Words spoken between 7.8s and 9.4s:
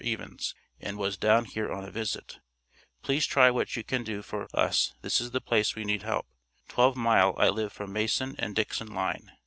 mason and Dixson Line.